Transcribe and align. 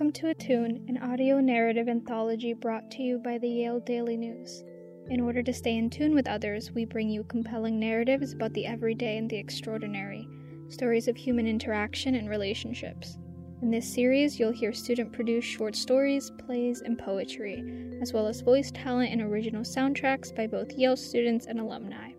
Welcome 0.00 0.12
to 0.22 0.30
Attune, 0.30 0.86
an 0.88 0.96
audio 0.96 1.40
narrative 1.40 1.86
anthology 1.86 2.54
brought 2.54 2.90
to 2.92 3.02
you 3.02 3.18
by 3.18 3.36
the 3.36 3.50
Yale 3.50 3.80
Daily 3.80 4.16
News. 4.16 4.64
In 5.10 5.20
order 5.20 5.42
to 5.42 5.52
stay 5.52 5.76
in 5.76 5.90
tune 5.90 6.14
with 6.14 6.26
others, 6.26 6.72
we 6.72 6.86
bring 6.86 7.10
you 7.10 7.22
compelling 7.24 7.78
narratives 7.78 8.32
about 8.32 8.54
the 8.54 8.64
everyday 8.64 9.18
and 9.18 9.28
the 9.28 9.36
extraordinary, 9.36 10.26
stories 10.70 11.06
of 11.06 11.18
human 11.18 11.46
interaction 11.46 12.14
and 12.14 12.30
relationships. 12.30 13.18
In 13.60 13.70
this 13.70 13.92
series, 13.92 14.40
you'll 14.40 14.52
hear 14.52 14.72
student 14.72 15.12
produced 15.12 15.46
short 15.46 15.76
stories, 15.76 16.32
plays, 16.46 16.80
and 16.80 16.98
poetry, 16.98 17.62
as 18.00 18.14
well 18.14 18.26
as 18.26 18.40
voice 18.40 18.70
talent 18.70 19.12
and 19.12 19.20
original 19.20 19.64
soundtracks 19.64 20.34
by 20.34 20.46
both 20.46 20.72
Yale 20.78 20.96
students 20.96 21.44
and 21.44 21.60
alumni. 21.60 22.12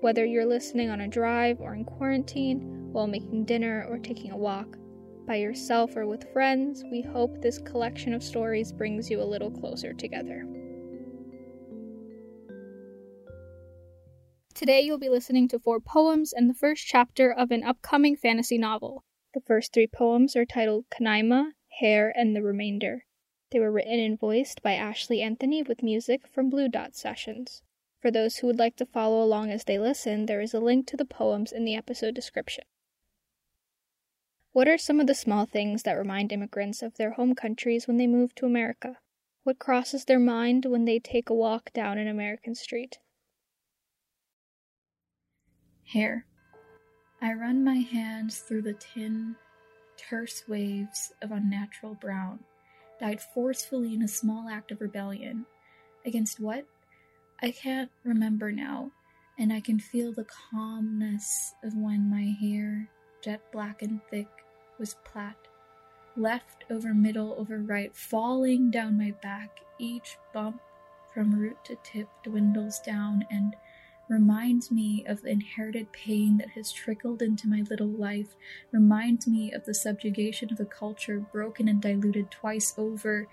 Whether 0.00 0.24
you're 0.24 0.46
listening 0.46 0.88
on 0.88 1.02
a 1.02 1.08
drive 1.08 1.60
or 1.60 1.74
in 1.74 1.84
quarantine, 1.84 2.88
while 2.92 3.06
making 3.06 3.44
dinner 3.44 3.86
or 3.90 3.98
taking 3.98 4.30
a 4.30 4.38
walk, 4.38 4.78
by 5.26 5.36
yourself 5.36 5.96
or 5.96 6.06
with 6.06 6.32
friends, 6.32 6.84
we 6.90 7.02
hope 7.02 7.40
this 7.40 7.58
collection 7.58 8.12
of 8.12 8.22
stories 8.22 8.72
brings 8.72 9.10
you 9.10 9.20
a 9.20 9.24
little 9.24 9.50
closer 9.50 9.92
together. 9.92 10.46
Today, 14.54 14.82
you'll 14.82 14.98
be 14.98 15.08
listening 15.08 15.48
to 15.48 15.58
four 15.58 15.80
poems 15.80 16.32
and 16.32 16.48
the 16.48 16.54
first 16.54 16.86
chapter 16.86 17.32
of 17.32 17.50
an 17.50 17.64
upcoming 17.64 18.16
fantasy 18.16 18.56
novel. 18.56 19.04
The 19.34 19.40
first 19.40 19.72
three 19.72 19.88
poems 19.88 20.36
are 20.36 20.46
titled 20.46 20.84
Kanaima, 20.90 21.50
Hair, 21.80 22.12
and 22.16 22.36
the 22.36 22.42
Remainder. 22.42 23.04
They 23.50 23.58
were 23.58 23.72
written 23.72 23.98
and 23.98 24.18
voiced 24.18 24.62
by 24.62 24.74
Ashley 24.74 25.20
Anthony 25.22 25.62
with 25.62 25.82
music 25.82 26.28
from 26.28 26.50
Blue 26.50 26.68
Dot 26.68 26.94
Sessions. 26.94 27.62
For 28.00 28.10
those 28.10 28.36
who 28.36 28.46
would 28.46 28.58
like 28.58 28.76
to 28.76 28.86
follow 28.86 29.22
along 29.22 29.50
as 29.50 29.64
they 29.64 29.78
listen, 29.78 30.26
there 30.26 30.40
is 30.40 30.54
a 30.54 30.60
link 30.60 30.86
to 30.88 30.96
the 30.96 31.04
poems 31.04 31.52
in 31.52 31.64
the 31.64 31.74
episode 31.74 32.14
description. 32.14 32.64
What 34.54 34.68
are 34.68 34.78
some 34.78 35.00
of 35.00 35.08
the 35.08 35.16
small 35.16 35.46
things 35.46 35.82
that 35.82 35.98
remind 35.98 36.30
immigrants 36.30 36.80
of 36.80 36.96
their 36.96 37.14
home 37.14 37.34
countries 37.34 37.88
when 37.88 37.96
they 37.96 38.06
move 38.06 38.36
to 38.36 38.46
America? 38.46 38.98
What 39.42 39.58
crosses 39.58 40.04
their 40.04 40.20
mind 40.20 40.64
when 40.64 40.84
they 40.84 41.00
take 41.00 41.28
a 41.28 41.34
walk 41.34 41.72
down 41.72 41.98
an 41.98 42.06
American 42.06 42.54
street? 42.54 43.00
Hair. 45.86 46.26
I 47.20 47.32
run 47.32 47.64
my 47.64 47.78
hands 47.78 48.38
through 48.38 48.62
the 48.62 48.74
tin, 48.74 49.34
terse 49.96 50.44
waves 50.46 51.12
of 51.20 51.32
unnatural 51.32 51.94
brown, 51.94 52.38
dyed 53.00 53.20
forcefully 53.20 53.92
in 53.92 54.02
a 54.02 54.08
small 54.08 54.48
act 54.48 54.70
of 54.70 54.80
rebellion. 54.80 55.46
Against 56.06 56.38
what? 56.38 56.64
I 57.42 57.50
can't 57.50 57.90
remember 58.04 58.52
now, 58.52 58.92
and 59.36 59.52
I 59.52 59.58
can 59.60 59.80
feel 59.80 60.12
the 60.12 60.28
calmness 60.52 61.54
of 61.64 61.74
when 61.74 62.08
my 62.08 62.36
hair, 62.40 62.88
jet 63.20 63.40
black 63.50 63.82
and 63.82 64.00
thick, 64.10 64.28
was 64.78 64.96
plait, 65.04 65.34
left 66.16 66.64
over 66.70 66.94
middle 66.94 67.34
over 67.38 67.58
right, 67.58 67.94
falling 67.94 68.70
down 68.70 68.98
my 68.98 69.12
back. 69.22 69.60
Each 69.78 70.16
bump 70.32 70.60
from 71.12 71.34
root 71.34 71.56
to 71.64 71.76
tip 71.82 72.08
dwindles 72.22 72.80
down 72.80 73.24
and 73.30 73.56
reminds 74.08 74.70
me 74.70 75.04
of 75.08 75.22
the 75.22 75.30
inherited 75.30 75.90
pain 75.92 76.36
that 76.36 76.50
has 76.50 76.72
trickled 76.72 77.22
into 77.22 77.48
my 77.48 77.64
little 77.70 77.88
life, 77.88 78.36
reminds 78.72 79.26
me 79.26 79.52
of 79.52 79.64
the 79.64 79.74
subjugation 79.74 80.52
of 80.52 80.60
a 80.60 80.64
culture 80.64 81.18
broken 81.32 81.68
and 81.68 81.80
diluted 81.80 82.30
twice 82.30 82.74
over, 82.76 83.26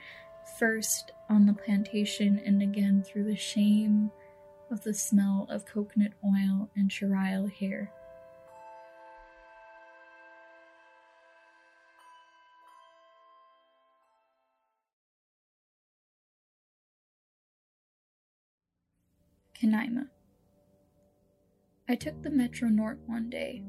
first 0.58 1.12
on 1.30 1.46
the 1.46 1.54
plantation 1.54 2.42
and 2.46 2.62
again 2.62 3.04
through 3.06 3.24
the 3.24 3.36
shame 3.36 4.12
of 4.72 4.84
the 4.84 4.94
smell 4.94 5.46
of 5.50 5.66
coconut 5.66 6.14
oil 6.24 6.70
and 6.76 6.90
charial 6.90 7.52
hair. 7.52 7.92
Kanaima. 19.62 20.08
I 21.88 21.96
took 21.96 22.24
the 22.24 22.32
Metro 22.32 22.68
North 22.68 22.98
one 23.06 23.30
day, 23.30 23.64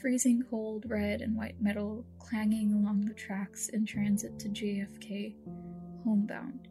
freezing 0.00 0.42
cold 0.42 0.84
red 0.88 1.20
and 1.20 1.36
white 1.36 1.60
metal 1.62 2.04
clanging 2.18 2.72
along 2.72 3.02
the 3.02 3.14
tracks 3.14 3.68
in 3.68 3.86
transit 3.86 4.38
to 4.40 4.48
JFK, 4.48 5.36
homebound. 6.02 6.66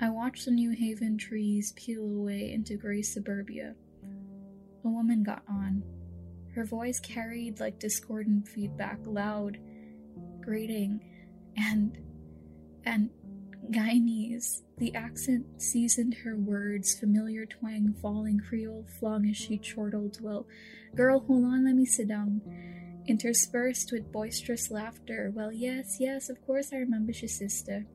I 0.00 0.08
watched 0.08 0.46
the 0.46 0.52
New 0.52 0.70
Haven 0.70 1.18
trees 1.18 1.72
peel 1.76 2.04
away 2.04 2.52
into 2.52 2.76
gray 2.76 3.02
suburbia. 3.02 3.74
A 4.84 4.88
woman 4.88 5.22
got 5.22 5.42
on. 5.46 5.82
Her 6.54 6.64
voice 6.64 7.00
carried 7.00 7.60
like 7.60 7.78
discordant 7.78 8.48
feedback, 8.48 9.00
loud, 9.04 9.58
grating, 10.40 11.00
and 11.58 11.98
and 12.84 13.10
Guyanese. 13.70 14.62
The 14.78 14.94
accent 14.94 15.62
seasoned 15.62 16.14
her 16.24 16.36
words, 16.36 16.98
familiar 16.98 17.46
twang 17.46 17.94
falling 18.00 18.40
Creole 18.40 18.86
flung 18.98 19.28
as 19.28 19.36
she 19.36 19.58
chortled, 19.58 20.18
Well, 20.20 20.46
girl, 20.94 21.20
hold 21.20 21.44
on, 21.44 21.64
let 21.64 21.74
me 21.74 21.86
sit 21.86 22.08
down. 22.08 22.42
Interspersed 23.06 23.92
with 23.92 24.12
boisterous 24.12 24.70
laughter, 24.70 25.32
Well, 25.34 25.52
yes, 25.52 25.96
yes, 25.98 26.28
of 26.28 26.44
course 26.46 26.72
I 26.72 26.76
remember 26.76 27.12
your 27.12 27.28
sister. 27.28 27.86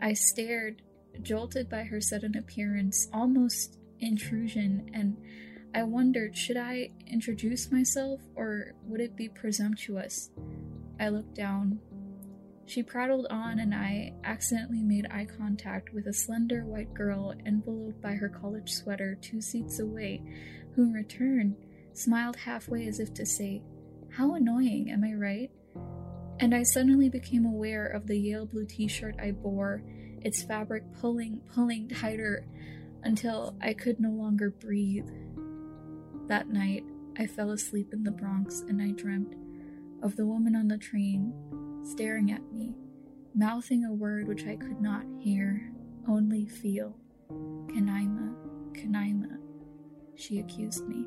I 0.00 0.12
stared, 0.12 0.82
jolted 1.22 1.68
by 1.68 1.84
her 1.84 2.00
sudden 2.00 2.36
appearance, 2.36 3.08
almost 3.12 3.78
intrusion, 4.00 4.90
and 4.92 5.16
I 5.74 5.82
wondered 5.82 6.36
should 6.36 6.56
I 6.56 6.90
introduce 7.06 7.72
myself 7.72 8.20
or 8.36 8.74
would 8.84 9.00
it 9.00 9.16
be 9.16 9.28
presumptuous? 9.28 10.30
I 11.00 11.08
looked 11.08 11.34
down. 11.34 11.80
She 12.66 12.82
prattled 12.82 13.26
on, 13.28 13.58
and 13.58 13.74
I 13.74 14.14
accidentally 14.24 14.82
made 14.82 15.06
eye 15.10 15.26
contact 15.26 15.92
with 15.92 16.06
a 16.06 16.12
slender 16.12 16.64
white 16.64 16.94
girl 16.94 17.34
enveloped 17.44 18.00
by 18.00 18.14
her 18.14 18.28
college 18.28 18.72
sweater 18.72 19.18
two 19.20 19.40
seats 19.40 19.80
away, 19.80 20.22
who 20.74 20.84
in 20.84 20.92
return 20.92 21.56
smiled 21.92 22.36
halfway 22.36 22.86
as 22.86 23.00
if 23.00 23.12
to 23.14 23.26
say, 23.26 23.62
How 24.10 24.34
annoying, 24.34 24.90
am 24.90 25.04
I 25.04 25.12
right? 25.12 25.50
And 26.40 26.54
I 26.54 26.62
suddenly 26.62 27.08
became 27.08 27.44
aware 27.44 27.86
of 27.86 28.06
the 28.06 28.18
Yale 28.18 28.46
blue 28.46 28.64
t 28.64 28.88
shirt 28.88 29.14
I 29.20 29.32
bore, 29.32 29.82
its 30.22 30.42
fabric 30.42 30.84
pulling, 31.00 31.42
pulling 31.54 31.88
tighter 31.88 32.46
until 33.02 33.56
I 33.60 33.74
could 33.74 34.00
no 34.00 34.10
longer 34.10 34.50
breathe. 34.50 35.08
That 36.28 36.48
night, 36.48 36.84
I 37.18 37.26
fell 37.26 37.50
asleep 37.50 37.92
in 37.92 38.02
the 38.02 38.10
Bronx 38.10 38.60
and 38.60 38.80
I 38.80 38.90
dreamt 38.92 39.34
of 40.02 40.16
the 40.16 40.26
woman 40.26 40.56
on 40.56 40.68
the 40.68 40.78
train 40.78 41.32
staring 41.84 42.32
at 42.32 42.52
me, 42.52 42.74
mouthing 43.34 43.84
a 43.84 43.92
word 43.92 44.26
which 44.26 44.46
I 44.46 44.56
could 44.56 44.80
not 44.80 45.04
hear, 45.18 45.70
only 46.08 46.46
feel. 46.46 46.96
Kanaima, 47.30 48.34
Kanaima, 48.72 49.38
she 50.16 50.38
accused 50.40 50.86
me. 50.88 51.06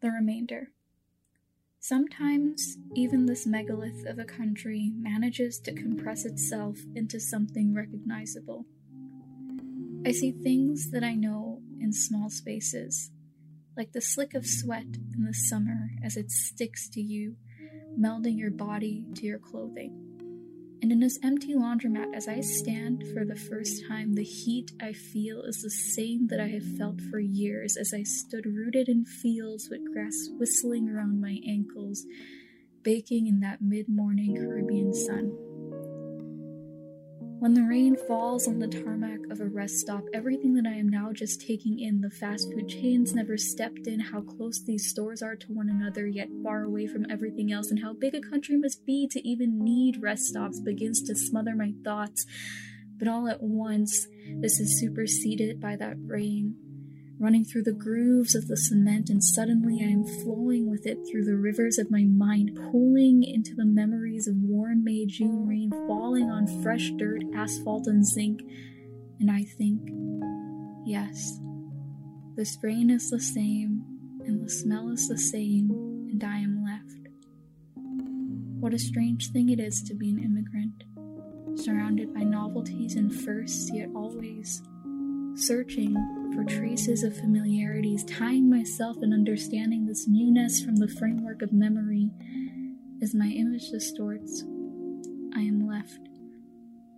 The 0.00 0.10
remainder. 0.10 0.68
Sometimes, 1.80 2.78
even 2.94 3.26
this 3.26 3.46
megalith 3.46 4.06
of 4.06 4.18
a 4.18 4.24
country 4.24 4.92
manages 4.96 5.58
to 5.60 5.72
compress 5.74 6.24
itself 6.24 6.78
into 6.94 7.20
something 7.20 7.74
recognizable. 7.74 8.66
I 10.06 10.12
see 10.12 10.32
things 10.32 10.90
that 10.90 11.02
I 11.02 11.14
know 11.14 11.62
in 11.80 11.92
small 11.92 12.28
spaces, 12.28 13.10
like 13.74 13.92
the 13.92 14.02
slick 14.02 14.34
of 14.34 14.46
sweat 14.46 14.84
in 15.14 15.24
the 15.24 15.32
summer 15.32 15.90
as 16.04 16.18
it 16.18 16.30
sticks 16.30 16.90
to 16.90 17.00
you, 17.00 17.36
melding 17.98 18.38
your 18.38 18.50
body 18.50 19.06
to 19.14 19.24
your 19.24 19.38
clothing. 19.38 20.04
And 20.82 20.92
in 20.92 21.00
this 21.00 21.18
empty 21.22 21.54
laundromat, 21.54 22.14
as 22.14 22.28
I 22.28 22.40
stand 22.40 23.04
for 23.14 23.24
the 23.24 23.34
first 23.34 23.86
time, 23.88 24.14
the 24.14 24.22
heat 24.22 24.72
I 24.82 24.92
feel 24.92 25.40
is 25.40 25.62
the 25.62 25.70
same 25.70 26.26
that 26.26 26.40
I 26.40 26.48
have 26.48 26.76
felt 26.76 27.00
for 27.10 27.18
years 27.18 27.78
as 27.78 27.94
I 27.94 28.02
stood 28.02 28.44
rooted 28.44 28.90
in 28.90 29.06
fields 29.06 29.68
with 29.70 29.90
grass 29.94 30.28
whistling 30.38 30.90
around 30.90 31.22
my 31.22 31.38
ankles, 31.48 32.04
baking 32.82 33.26
in 33.26 33.40
that 33.40 33.62
mid 33.62 33.88
morning 33.88 34.36
Caribbean 34.36 34.92
sun. 34.92 35.53
When 37.44 37.52
the 37.52 37.64
rain 37.64 37.94
falls 38.08 38.48
on 38.48 38.58
the 38.58 38.66
tarmac 38.66 39.30
of 39.30 39.38
a 39.42 39.46
rest 39.46 39.76
stop, 39.76 40.02
everything 40.14 40.54
that 40.54 40.66
I 40.66 40.76
am 40.76 40.88
now 40.88 41.12
just 41.12 41.46
taking 41.46 41.78
in 41.78 42.00
the 42.00 42.08
fast 42.08 42.50
food 42.50 42.70
chains 42.70 43.12
never 43.12 43.36
stepped 43.36 43.86
in, 43.86 44.00
how 44.00 44.22
close 44.22 44.62
these 44.62 44.88
stores 44.88 45.20
are 45.20 45.36
to 45.36 45.52
one 45.52 45.68
another, 45.68 46.06
yet 46.06 46.30
far 46.42 46.62
away 46.62 46.86
from 46.86 47.04
everything 47.10 47.52
else, 47.52 47.70
and 47.70 47.80
how 47.80 47.92
big 47.92 48.14
a 48.14 48.22
country 48.22 48.56
must 48.56 48.86
be 48.86 49.06
to 49.08 49.28
even 49.28 49.62
need 49.62 50.02
rest 50.02 50.24
stops 50.24 50.58
begins 50.58 51.02
to 51.02 51.14
smother 51.14 51.54
my 51.54 51.74
thoughts. 51.84 52.24
But 52.98 53.08
all 53.08 53.28
at 53.28 53.42
once, 53.42 54.06
this 54.40 54.58
is 54.58 54.80
superseded 54.80 55.60
by 55.60 55.76
that 55.76 55.96
rain 55.98 56.56
running 57.18 57.44
through 57.44 57.62
the 57.62 57.72
grooves 57.72 58.34
of 58.34 58.48
the 58.48 58.56
cement, 58.56 59.08
and 59.08 59.22
suddenly 59.22 59.78
I 59.80 59.88
am 59.88 60.04
flowing 60.04 60.68
with 60.68 60.86
it 60.86 60.98
through 61.10 61.24
the 61.24 61.36
rivers 61.36 61.78
of 61.78 61.90
my 61.90 62.04
mind, 62.04 62.58
pooling 62.70 63.22
into 63.22 63.54
the 63.54 63.64
memories 63.64 64.26
of 64.26 64.34
warm 64.36 64.84
May 64.84 65.06
June 65.06 65.46
rain 65.46 65.70
falling 65.86 66.30
on 66.30 66.62
fresh 66.62 66.90
dirt, 66.96 67.22
asphalt, 67.34 67.86
and 67.86 68.04
zinc. 68.06 68.40
and 69.20 69.30
I 69.30 69.44
think, 69.44 69.80
yes, 70.84 71.38
this 72.36 72.58
rain 72.62 72.90
is 72.90 73.10
the 73.10 73.20
same, 73.20 73.84
and 74.26 74.44
the 74.44 74.50
smell 74.50 74.88
is 74.90 75.08
the 75.08 75.18
same, 75.18 75.70
and 76.10 76.22
I 76.24 76.38
am 76.38 76.64
left. 76.64 77.08
What 78.60 78.74
a 78.74 78.78
strange 78.78 79.30
thing 79.30 79.50
it 79.50 79.60
is 79.60 79.82
to 79.82 79.94
be 79.94 80.10
an 80.10 80.18
immigrant, 80.18 80.84
surrounded 81.58 82.12
by 82.12 82.24
novelties 82.24 82.96
and 82.96 83.14
firsts, 83.14 83.70
yet 83.72 83.90
always 83.94 84.62
searching 85.36 85.94
for 86.34 86.44
traces 86.44 87.02
of 87.02 87.16
familiarities, 87.16 88.04
tying 88.04 88.48
myself 88.48 88.96
and 89.02 89.12
understanding 89.12 89.86
this 89.86 90.06
newness 90.08 90.62
from 90.62 90.76
the 90.76 90.88
framework 90.88 91.42
of 91.42 91.52
memory. 91.52 92.10
As 93.02 93.14
my 93.14 93.26
image 93.26 93.70
distorts, 93.70 94.42
I 95.34 95.40
am 95.40 95.66
left, 95.66 96.08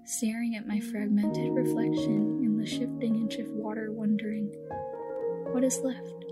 staring 0.05 0.55
at 0.57 0.67
my 0.67 0.81
fragmented 0.81 1.53
reflection 1.53 2.41
in 2.45 2.59
the 2.59 2.67
shifting 2.67 3.17
inch 3.17 3.37
of 3.37 3.49
water, 3.49 3.91
wondering 3.91 4.53
what 5.53 5.65
is 5.65 5.81
left. 5.81 6.25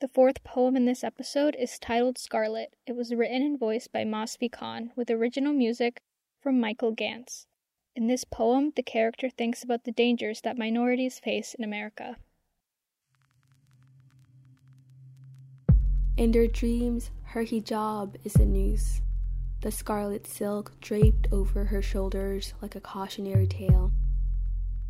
The 0.00 0.08
fourth 0.08 0.42
poem 0.42 0.76
in 0.76 0.84
this 0.84 1.04
episode 1.04 1.56
is 1.56 1.78
titled 1.78 2.18
Scarlet. 2.18 2.74
It 2.86 2.96
was 2.96 3.14
written 3.14 3.42
and 3.42 3.58
voiced 3.58 3.92
by 3.92 4.04
Masfi 4.04 4.50
Khan 4.50 4.90
with 4.96 5.10
original 5.10 5.52
music 5.52 6.02
from 6.40 6.58
Michael 6.58 6.94
Gantz. 6.94 7.46
In 7.94 8.06
this 8.06 8.24
poem, 8.24 8.72
the 8.74 8.82
character 8.82 9.28
thinks 9.28 9.62
about 9.62 9.84
the 9.84 9.92
dangers 9.92 10.40
that 10.40 10.56
minorities 10.56 11.18
face 11.18 11.54
in 11.54 11.62
America. 11.62 12.16
In 16.16 16.32
their 16.32 16.46
dreams, 16.46 17.10
her 17.24 17.44
hijab 17.44 18.16
is 18.24 18.36
a 18.36 18.46
noose, 18.46 19.02
the 19.60 19.70
scarlet 19.70 20.26
silk 20.26 20.72
draped 20.80 21.28
over 21.30 21.64
her 21.64 21.80
shoulders 21.80 22.54
like 22.60 22.74
a 22.74 22.80
cautionary 22.80 23.46
tale. 23.46 23.92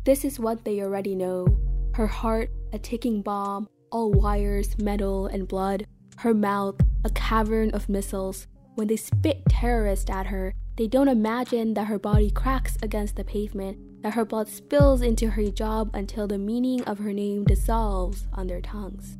This 0.03 0.25
is 0.25 0.39
what 0.39 0.65
they 0.65 0.81
already 0.81 1.13
know 1.13 1.47
her 1.93 2.07
heart, 2.07 2.49
a 2.71 2.79
ticking 2.79 3.21
bomb, 3.21 3.69
all 3.91 4.11
wires, 4.11 4.77
metal, 4.79 5.27
and 5.27 5.47
blood, 5.47 5.85
her 6.17 6.33
mouth, 6.33 6.75
a 7.05 7.09
cavern 7.11 7.69
of 7.71 7.87
missiles. 7.87 8.47
When 8.75 8.87
they 8.87 8.95
spit 8.95 9.43
terrorists 9.47 10.09
at 10.09 10.25
her, 10.27 10.55
they 10.75 10.87
don't 10.87 11.07
imagine 11.07 11.75
that 11.75 11.87
her 11.87 11.99
body 11.99 12.31
cracks 12.31 12.77
against 12.81 13.15
the 13.15 13.23
pavement, 13.23 13.77
that 14.01 14.15
her 14.15 14.25
blood 14.25 14.47
spills 14.47 15.01
into 15.01 15.29
her 15.29 15.41
hijab 15.41 15.93
until 15.93 16.27
the 16.27 16.37
meaning 16.37 16.83
of 16.85 16.97
her 16.97 17.13
name 17.13 17.43
dissolves 17.43 18.27
on 18.33 18.47
their 18.47 18.61
tongues. 18.61 19.17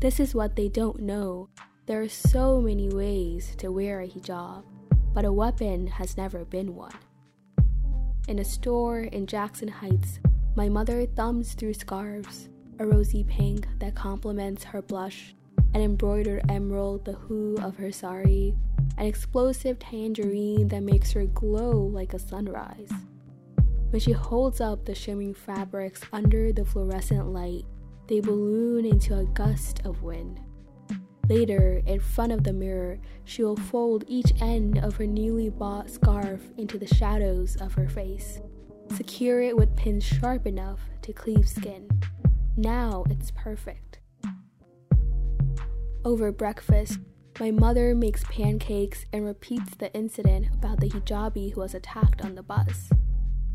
This 0.00 0.18
is 0.18 0.34
what 0.34 0.56
they 0.56 0.68
don't 0.68 1.00
know. 1.00 1.48
There 1.86 2.02
are 2.02 2.08
so 2.08 2.60
many 2.60 2.88
ways 2.88 3.54
to 3.58 3.70
wear 3.70 4.00
a 4.00 4.08
hijab, 4.08 4.64
but 5.14 5.24
a 5.24 5.32
weapon 5.32 5.86
has 5.86 6.16
never 6.16 6.44
been 6.44 6.74
one. 6.74 6.92
In 8.26 8.40
a 8.40 8.44
store 8.44 9.00
in 9.00 9.26
Jackson 9.26 9.68
Heights, 9.68 10.18
my 10.54 10.68
mother 10.68 11.06
thumbs 11.06 11.54
through 11.54 11.74
scarves, 11.74 12.48
a 12.80 12.86
rosy 12.86 13.24
pink 13.24 13.66
that 13.78 13.94
complements 13.94 14.64
her 14.64 14.82
blush, 14.82 15.34
an 15.74 15.80
embroidered 15.80 16.42
emerald 16.48 17.04
the 17.04 17.16
hue 17.26 17.56
of 17.62 17.76
her 17.76 17.90
sari, 17.92 18.54
an 18.98 19.06
explosive 19.06 19.78
tangerine 19.78 20.68
that 20.68 20.82
makes 20.82 21.12
her 21.12 21.24
glow 21.26 21.70
like 21.70 22.14
a 22.14 22.18
sunrise. 22.18 22.90
When 23.90 24.00
she 24.00 24.12
holds 24.12 24.60
up 24.60 24.84
the 24.84 24.94
shimmering 24.94 25.34
fabrics 25.34 26.02
under 26.12 26.52
the 26.52 26.64
fluorescent 26.64 27.32
light, 27.32 27.64
they 28.08 28.20
balloon 28.20 28.84
into 28.84 29.16
a 29.16 29.24
gust 29.24 29.80
of 29.84 30.02
wind. 30.02 30.40
Later, 31.28 31.80
in 31.86 32.00
front 32.00 32.32
of 32.32 32.42
the 32.42 32.52
mirror, 32.52 32.98
she 33.24 33.44
will 33.44 33.56
fold 33.56 34.04
each 34.08 34.32
end 34.40 34.78
of 34.78 34.96
her 34.96 35.06
newly 35.06 35.48
bought 35.48 35.90
scarf 35.90 36.42
into 36.56 36.78
the 36.78 36.86
shadows 36.86 37.56
of 37.56 37.74
her 37.74 37.88
face. 37.88 38.40
Secure 38.96 39.42
it 39.42 39.56
with 39.56 39.76
pins 39.76 40.04
sharp 40.04 40.46
enough 40.46 40.80
to 41.02 41.12
cleave 41.12 41.48
skin. 41.48 41.88
Now 42.56 43.04
it's 43.10 43.30
perfect. 43.30 44.00
Over 46.04 46.32
breakfast, 46.32 46.98
my 47.40 47.52
mother 47.52 47.94
makes 47.94 48.24
pancakes 48.24 49.06
and 49.12 49.24
repeats 49.24 49.76
the 49.76 49.94
incident 49.94 50.48
about 50.52 50.80
the 50.80 50.90
hijabi 50.90 51.52
who 51.52 51.60
was 51.60 51.72
attacked 51.72 52.20
on 52.22 52.34
the 52.34 52.42
bus. 52.42 52.90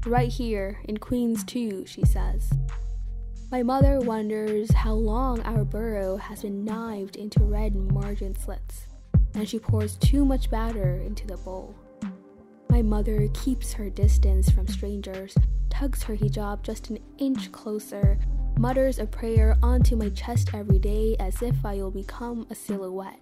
Right 0.06 0.32
here, 0.32 0.80
in 0.86 0.98
Queens 0.98 1.44
too, 1.44 1.86
she 1.86 2.06
says. 2.06 2.50
My 3.52 3.62
mother 3.62 4.00
wonders 4.00 4.72
how 4.72 4.94
long 4.94 5.42
our 5.42 5.66
borough 5.66 6.16
has 6.16 6.44
been 6.44 6.64
knifed 6.64 7.18
into 7.18 7.44
red 7.44 7.76
margin 7.76 8.36
slits, 8.36 8.88
and 9.36 9.48
she 9.48 9.60
pours 9.60 9.98
too 9.98 10.24
much 10.24 10.50
batter 10.50 11.02
into 11.06 11.28
the 11.28 11.38
bowl. 11.38 11.76
My 12.70 12.82
mother 12.82 13.28
keeps 13.34 13.74
her 13.74 13.90
distance 13.90 14.50
from 14.50 14.68
strangers, 14.68 15.36
tugs 15.70 16.04
her 16.04 16.16
hijab 16.16 16.64
just 16.64 16.90
an 16.90 17.00
inch 17.18 17.52
closer, 17.52 18.18
mutters 18.58 18.98
a 18.98 19.06
prayer 19.06 19.58
onto 19.62 19.98
my 19.98 20.10
chest 20.10 20.52
every 20.54 20.80
day 20.80 21.18
as 21.20 21.42
if 21.42 21.66
I 21.66 21.76
will 21.76 21.92
become 21.92 22.48
a 22.50 22.56
silhouette. 22.56 23.20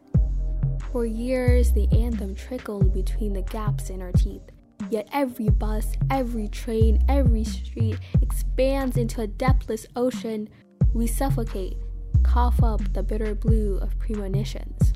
For 0.91 1.05
years, 1.05 1.71
the 1.71 1.88
anthem 1.93 2.35
trickled 2.35 2.93
between 2.93 3.31
the 3.31 3.43
gaps 3.43 3.89
in 3.89 4.01
our 4.01 4.11
teeth. 4.11 4.41
Yet 4.89 5.07
every 5.13 5.47
bus, 5.47 5.93
every 6.09 6.49
train, 6.49 7.01
every 7.07 7.45
street 7.45 7.97
expands 8.21 8.97
into 8.97 9.21
a 9.21 9.27
depthless 9.27 9.88
ocean. 9.95 10.49
We 10.93 11.07
suffocate, 11.07 11.77
cough 12.23 12.61
up 12.61 12.81
the 12.91 13.03
bitter 13.03 13.33
blue 13.33 13.77
of 13.77 13.97
premonitions. 13.99 14.91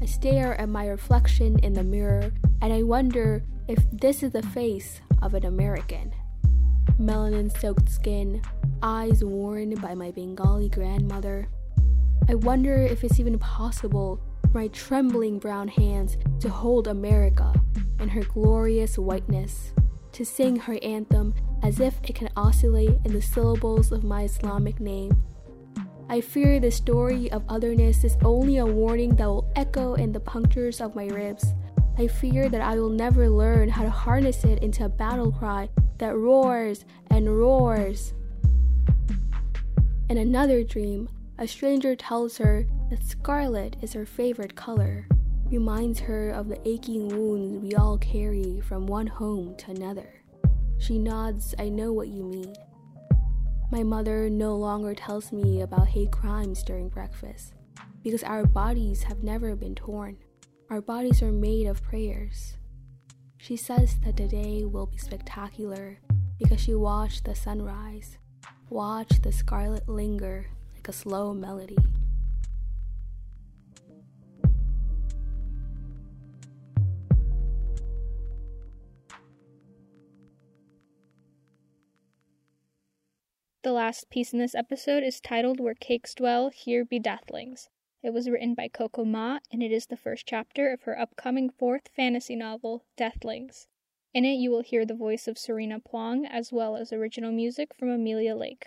I 0.00 0.06
stare 0.06 0.54
at 0.60 0.68
my 0.68 0.86
reflection 0.86 1.58
in 1.58 1.72
the 1.72 1.82
mirror 1.82 2.32
and 2.62 2.72
I 2.72 2.84
wonder 2.84 3.42
if 3.66 3.84
this 3.90 4.22
is 4.22 4.30
the 4.30 4.42
face 4.42 5.00
of 5.20 5.34
an 5.34 5.44
American. 5.44 6.14
Melanin 7.00 7.50
soaked 7.58 7.88
skin, 7.88 8.40
eyes 8.84 9.24
worn 9.24 9.74
by 9.76 9.96
my 9.96 10.12
Bengali 10.12 10.68
grandmother. 10.68 11.48
I 12.28 12.36
wonder 12.36 12.76
if 12.76 13.02
it's 13.02 13.18
even 13.18 13.38
possible 13.40 14.20
my 14.54 14.68
trembling 14.68 15.38
brown 15.38 15.66
hands 15.66 16.16
to 16.38 16.48
hold 16.48 16.86
America 16.86 17.52
in 17.98 18.08
her 18.08 18.22
glorious 18.22 18.96
whiteness, 18.96 19.72
to 20.12 20.24
sing 20.24 20.54
her 20.54 20.78
anthem 20.80 21.34
as 21.64 21.80
if 21.80 21.96
it 22.04 22.14
can 22.14 22.30
oscillate 22.36 22.96
in 23.04 23.12
the 23.12 23.20
syllables 23.20 23.90
of 23.90 24.04
my 24.04 24.22
Islamic 24.22 24.78
name. 24.78 25.20
I 26.08 26.20
fear 26.20 26.60
the 26.60 26.70
story 26.70 27.32
of 27.32 27.42
otherness 27.48 28.04
is 28.04 28.16
only 28.22 28.58
a 28.58 28.66
warning 28.66 29.16
that 29.16 29.26
will 29.26 29.50
echo 29.56 29.94
in 29.94 30.12
the 30.12 30.20
punctures 30.20 30.80
of 30.80 30.94
my 30.94 31.06
ribs. 31.06 31.52
I 31.98 32.06
fear 32.06 32.48
that 32.48 32.60
I 32.60 32.76
will 32.76 32.90
never 32.90 33.28
learn 33.28 33.68
how 33.70 33.82
to 33.82 33.90
harness 33.90 34.44
it 34.44 34.62
into 34.62 34.84
a 34.84 34.88
battle 34.88 35.32
cry 35.32 35.68
that 35.98 36.16
roars 36.16 36.84
and 37.10 37.36
roars. 37.36 38.12
In 40.08 40.18
another 40.18 40.62
dream, 40.62 41.08
a 41.38 41.48
stranger 41.48 41.96
tells 41.96 42.36
her 42.36 42.66
that 42.94 43.04
scarlet 43.04 43.74
is 43.82 43.92
her 43.92 44.06
favorite 44.06 44.54
color, 44.54 45.08
reminds 45.46 45.98
her 45.98 46.30
of 46.30 46.46
the 46.46 46.68
aching 46.68 47.08
wounds 47.08 47.58
we 47.60 47.74
all 47.74 47.98
carry 47.98 48.60
from 48.60 48.86
one 48.86 49.08
home 49.08 49.56
to 49.56 49.72
another. 49.72 50.22
She 50.78 51.00
nods, 51.00 51.56
I 51.58 51.70
know 51.70 51.92
what 51.92 52.06
you 52.06 52.22
mean. 52.22 52.54
My 53.72 53.82
mother 53.82 54.30
no 54.30 54.54
longer 54.54 54.94
tells 54.94 55.32
me 55.32 55.62
about 55.62 55.88
hate 55.88 56.12
crimes 56.12 56.62
during 56.62 56.88
breakfast 56.88 57.54
because 58.04 58.22
our 58.22 58.46
bodies 58.46 59.02
have 59.02 59.24
never 59.24 59.56
been 59.56 59.74
torn. 59.74 60.16
Our 60.70 60.80
bodies 60.80 61.20
are 61.20 61.32
made 61.32 61.66
of 61.66 61.82
prayers. 61.82 62.58
She 63.38 63.56
says 63.56 63.96
that 64.04 64.16
the 64.16 64.28
day 64.28 64.64
will 64.64 64.86
be 64.86 64.98
spectacular 64.98 65.98
because 66.38 66.60
she 66.60 66.76
watched 66.76 67.24
the 67.24 67.34
sunrise, 67.34 68.18
watched 68.70 69.24
the 69.24 69.32
scarlet 69.32 69.88
linger 69.88 70.46
like 70.76 70.86
a 70.86 70.92
slow 70.92 71.34
melody. 71.34 71.76
The 83.64 83.72
last 83.72 84.10
piece 84.10 84.34
in 84.34 84.38
this 84.38 84.54
episode 84.54 85.02
is 85.02 85.22
titled 85.22 85.58
Where 85.58 85.72
Cakes 85.72 86.14
Dwell, 86.14 86.50
Here 86.50 86.84
Be 86.84 86.98
Deathlings. 86.98 87.70
It 88.02 88.12
was 88.12 88.28
written 88.28 88.54
by 88.54 88.68
Coco 88.68 89.06
Ma, 89.06 89.38
and 89.50 89.62
it 89.62 89.72
is 89.72 89.86
the 89.86 89.96
first 89.96 90.26
chapter 90.26 90.70
of 90.70 90.82
her 90.82 91.00
upcoming 91.00 91.48
fourth 91.48 91.88
fantasy 91.96 92.36
novel, 92.36 92.84
Deathlings. 92.98 93.68
In 94.12 94.26
it, 94.26 94.34
you 94.34 94.50
will 94.50 94.62
hear 94.62 94.84
the 94.84 94.94
voice 94.94 95.26
of 95.26 95.38
Serena 95.38 95.80
Pwong, 95.80 96.26
as 96.30 96.52
well 96.52 96.76
as 96.76 96.92
original 96.92 97.32
music 97.32 97.70
from 97.74 97.88
Amelia 97.88 98.36
Lake. 98.36 98.66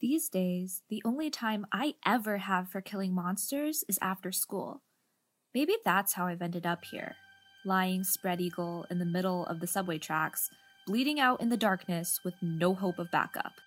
These 0.00 0.30
days, 0.30 0.80
the 0.88 1.02
only 1.04 1.28
time 1.28 1.66
I 1.74 1.92
ever 2.06 2.38
have 2.38 2.70
for 2.70 2.80
killing 2.80 3.14
monsters 3.14 3.84
is 3.86 3.98
after 4.00 4.32
school. 4.32 4.80
Maybe 5.54 5.76
that's 5.84 6.14
how 6.14 6.28
I've 6.28 6.40
ended 6.40 6.64
up 6.64 6.86
here, 6.90 7.16
lying 7.66 8.02
spread 8.02 8.40
eagle 8.40 8.86
in 8.90 8.98
the 8.98 9.04
middle 9.04 9.44
of 9.44 9.60
the 9.60 9.66
subway 9.66 9.98
tracks, 9.98 10.48
bleeding 10.86 11.18
out 11.18 11.40
in 11.40 11.48
the 11.48 11.56
darkness 11.56 12.20
with 12.24 12.34
no 12.42 12.74
hope 12.74 12.98
of 12.98 13.10
backup. 13.10 13.60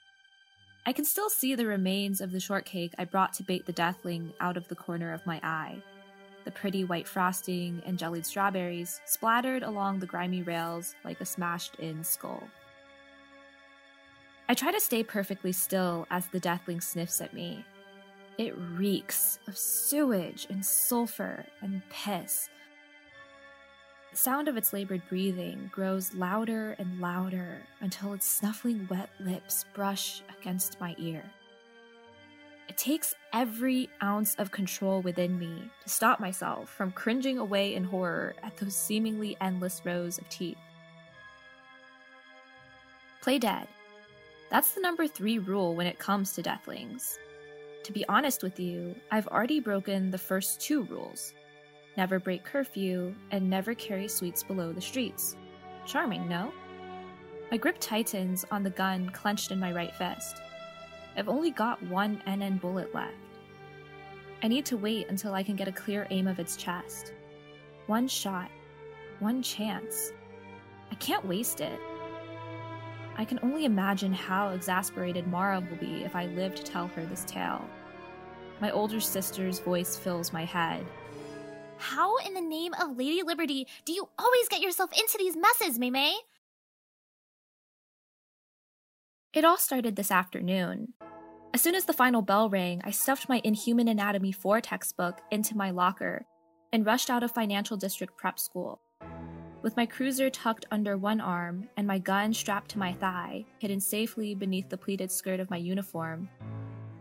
I 0.86 0.94
can 0.94 1.04
still 1.04 1.30
see 1.30 1.56
the 1.56 1.66
remains 1.66 2.22
of 2.22 2.32
the 2.32 2.40
shortcake 2.40 2.94
I 2.98 3.06
brought 3.06 3.34
to 3.34 3.44
bait 3.44 3.66
the 3.66 3.74
deathling 3.74 4.34
out 4.40 4.56
of 4.56 4.68
the 4.68 4.76
corner 4.76 5.12
of 5.14 5.26
my 5.26 5.40
eye. 5.44 5.82
the 6.48 6.52
pretty 6.52 6.86
white 6.86 7.10
frosting 7.10 7.82
and 7.86 8.00
jellied 8.00 8.26
strawberries 8.26 9.02
splattered 9.04 9.64
along 9.64 10.00
the 10.00 10.06
grimy 10.06 10.42
rails 10.44 10.96
like 11.04 11.20
a 11.20 11.26
smashed 11.26 11.76
in 11.76 12.02
skull. 12.06 12.42
I 14.48 14.54
try 14.54 14.72
to 14.72 14.80
stay 14.80 15.04
perfectly 15.04 15.52
still 15.52 16.08
as 16.10 16.28
the 16.28 16.40
deathling 16.40 16.80
sniffs 16.80 17.20
at 17.20 17.34
me. 17.34 17.66
It 18.38 18.58
reeks 18.58 19.40
of 19.46 19.58
sewage 19.58 20.48
and 20.50 20.66
sulfur 20.66 21.46
and 21.60 21.82
piss. 21.90 22.48
The 24.12 24.18
sound 24.18 24.48
of 24.48 24.58
its 24.58 24.74
labored 24.74 25.02
breathing 25.10 25.70
grows 25.72 26.14
louder 26.14 26.76
and 26.80 27.00
louder 27.00 27.62
until 27.82 28.14
its 28.14 28.28
snuffling 28.28 28.88
wet 28.90 29.10
lips 29.20 29.66
brush 29.74 30.22
against 30.40 30.80
my 30.80 30.96
ear. 30.98 31.24
It 32.68 32.78
takes 32.78 33.14
every 33.34 33.90
ounce 34.02 34.36
of 34.36 34.52
control 34.52 35.02
within 35.02 35.38
me 35.38 35.70
to 35.84 35.90
stop 35.90 36.20
myself 36.20 36.70
from 36.70 36.92
cringing 36.92 37.38
away 37.38 37.76
in 37.76 37.84
horror 37.84 38.36
at 38.44 38.58
those 38.58 38.76
seemingly 38.76 39.38
endless 39.40 39.82
rows 39.86 40.18
of 40.18 40.28
teeth. 40.30 40.58
Play 43.22 43.40
dead. 43.40 43.68
That's 44.50 44.74
the 44.74 44.82
number 44.82 45.08
three 45.08 45.40
rule 45.40 45.76
when 45.76 45.88
it 45.88 46.00
comes 46.00 46.34
to 46.34 46.42
deathlings. 46.42 47.20
To 47.84 47.92
be 47.92 48.06
honest 48.08 48.44
with 48.44 48.60
you, 48.60 48.96
I've 49.12 49.28
already 49.28 49.60
broken 49.60 50.12
the 50.12 50.18
first 50.18 50.62
two 50.62 50.84
rules 50.84 51.34
never 51.98 52.20
break 52.20 52.44
curfew 52.44 53.14
and 53.32 53.50
never 53.50 53.74
carry 53.74 54.08
sweets 54.08 54.44
below 54.44 54.72
the 54.72 54.80
streets. 54.80 55.36
Charming, 55.86 56.30
no? 56.30 56.54
My 57.52 57.58
grip 57.58 57.78
tightens 57.80 58.46
on 58.52 58.62
the 58.64 58.70
gun 58.70 59.10
clenched 59.10 59.52
in 59.52 59.60
my 59.60 59.72
right 59.72 59.94
fist. 59.96 60.38
I've 61.16 61.28
only 61.28 61.50
got 61.50 61.82
one 61.84 62.22
NN 62.28 62.62
bullet 62.62 62.94
left. 62.94 63.16
I 64.44 64.48
need 64.48 64.66
to 64.68 64.78
wait 64.78 65.10
until 65.10 65.34
I 65.34 65.42
can 65.42 65.56
get 65.56 65.68
a 65.68 65.72
clear 65.72 66.06
aim 66.12 66.28
of 66.28 66.40
its 66.40 66.56
chest. 66.56 67.14
One 67.88 68.08
shot, 68.08 68.52
one 69.20 69.42
chance. 69.42 70.12
I 70.92 70.96
can't 70.96 71.26
waste 71.26 71.62
it. 71.62 71.80
I 73.18 73.26
can 73.26 73.40
only 73.42 73.66
imagine 73.66 74.14
how 74.14 74.50
exasperated 74.50 75.26
Mara 75.26 75.60
will 75.60 75.78
be 75.78 76.04
if 76.04 76.16
I 76.16 76.28
live 76.28 76.54
to 76.54 76.64
tell 76.64 76.88
her 76.90 77.04
this 77.06 77.24
tale. 77.26 77.66
My 78.62 78.70
older 78.70 79.00
sister's 79.00 79.60
voice 79.60 79.98
fills 79.98 80.32
my 80.32 80.46
head. 80.46 80.86
How 81.78 82.18
in 82.18 82.34
the 82.34 82.42
name 82.42 82.74
of 82.74 82.98
Lady 82.98 83.22
Liberty 83.24 83.68
do 83.86 83.94
you 83.94 84.10
always 84.18 84.48
get 84.50 84.62
yourself 84.62 84.92
into 84.98 85.18
these 85.18 85.38
messes, 85.38 85.78
Mei? 85.78 86.14
It 89.34 89.46
all 89.46 89.58
started 89.58 89.96
this 89.96 90.10
afternoon. 90.10 90.94
As 91.54 91.62
soon 91.62 91.76
as 91.76 91.86
the 91.86 91.94
final 91.94 92.22
bell 92.22 92.50
rang, 92.50 92.82
I 92.84 92.92
stuffed 92.92 93.30
my 93.30 93.42
Inhuman 93.44 93.88
Anatomy 93.88 94.32
4 94.32 94.62
textbook 94.62 95.22
into 95.32 95.56
my 95.56 95.70
locker 95.70 96.26
and 96.74 96.86
rushed 96.86 97.10
out 97.10 97.24
of 97.24 97.32
Financial 97.32 97.78
District 97.78 98.18
Prep 98.18 98.40
School. 98.40 98.82
With 99.62 99.78
my 99.78 99.86
cruiser 99.86 100.30
tucked 100.30 100.66
under 100.72 100.98
one 100.98 101.22
arm 101.22 101.70
and 101.78 101.86
my 101.86 102.00
gun 102.00 102.34
strapped 102.34 102.72
to 102.72 102.80
my 102.80 102.94
thigh, 102.94 103.46
hidden 103.60 103.80
safely 103.80 104.34
beneath 104.34 104.70
the 104.70 104.78
pleated 104.78 105.12
skirt 105.12 105.40
of 105.40 105.50
my 105.50 105.58
uniform, 105.58 106.30